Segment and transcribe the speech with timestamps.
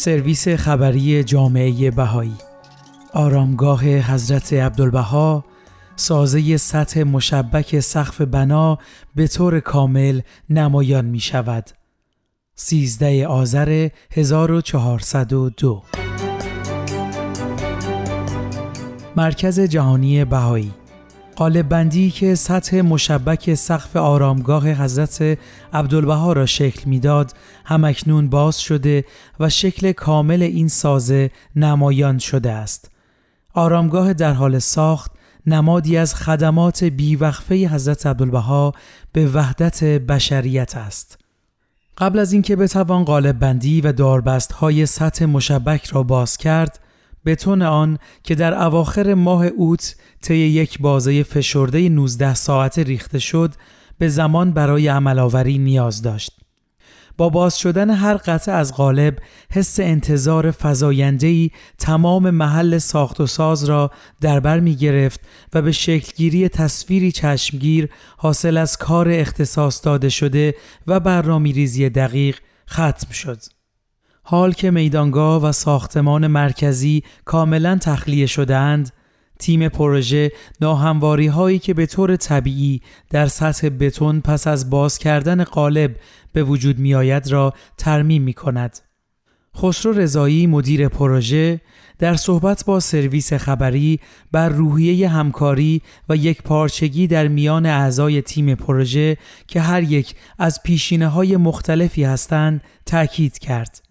[0.00, 2.34] سرویس خبری جامعه بهایی.
[3.12, 5.44] آرامگاه حضرت عبدالبها
[5.96, 8.78] سازه سطح مشبک سقف بنا
[9.14, 11.70] به طور کامل نمایان می شود.
[12.54, 15.82] 13 آذر 1402
[19.16, 20.79] مرکز جهانی بهایی.
[21.40, 25.38] قالب بندی که سطح مشبک سقف آرامگاه حضرت
[25.72, 27.32] عبدالبها را شکل می‌داد
[27.64, 29.04] همکنون باز شده
[29.40, 32.90] و شکل کامل این سازه نمایان شده است.
[33.54, 35.12] آرامگاه در حال ساخت
[35.46, 38.72] نمادی از خدمات بیوقفه حضرت عبدالبها
[39.12, 41.18] به وحدت بشریت است.
[41.98, 46.80] قبل از اینکه بتوان قالب بندی و داربست های سطح مشبک را باز کرد،
[47.26, 53.54] بتون آن که در اواخر ماه اوت طی یک بازه فشرده 19 ساعت ریخته شد
[53.98, 56.40] به زمان برای عملآوری نیاز داشت.
[57.16, 59.18] با باز شدن هر قطعه از قالب
[59.50, 65.20] حس انتظار فزایندهی تمام محل ساخت و ساز را در بر می گرفت
[65.54, 70.54] و به شکلگیری تصویری چشمگیر حاصل از کار اختصاص داده شده
[70.86, 72.38] و برنامه ریزی دقیق
[72.70, 73.59] ختم شد.
[74.30, 78.92] حال که میدانگاه و ساختمان مرکزی کاملا تخلیه شدهاند
[79.38, 85.44] تیم پروژه ناهمواری هایی که به طور طبیعی در سطح بتون پس از باز کردن
[85.44, 85.96] قالب
[86.32, 88.78] به وجود می آید را ترمیم می کند.
[89.56, 91.60] خسرو رضایی مدیر پروژه
[91.98, 94.00] در صحبت با سرویس خبری
[94.32, 100.62] بر روحیه همکاری و یک پارچگی در میان اعضای تیم پروژه که هر یک از
[100.62, 103.89] پیشینه های مختلفی هستند تأکید کرد.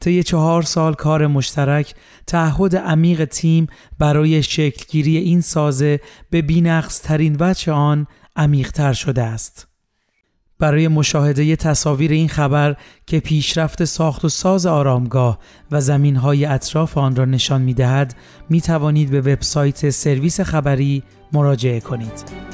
[0.00, 1.94] طی چهار سال کار مشترک
[2.26, 3.66] تعهد عمیق تیم
[3.98, 9.68] برای شکلگیری این سازه به بینقص ترین وجه آن عمیقتر شده است.
[10.58, 12.76] برای مشاهده تصاویر این خبر
[13.06, 15.38] که پیشرفت ساخت و ساز آرامگاه
[15.70, 18.14] و زمین های اطراف آن را نشان می دهد
[18.48, 22.47] می توانید به وبسایت سرویس خبری مراجعه کنید.